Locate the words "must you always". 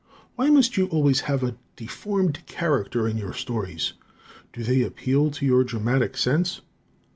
0.49-1.19